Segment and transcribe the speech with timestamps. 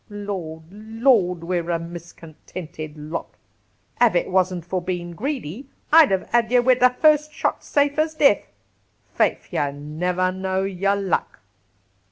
[0.09, 1.43] Lord, Lord!
[1.43, 3.35] we're a miscontented lot!
[4.01, 7.99] Av it wasn't for bein' greedy, I'd 've had ye wid the dust shot safe
[7.99, 8.41] as death.
[9.13, 11.41] Faith, ye niver know yer luck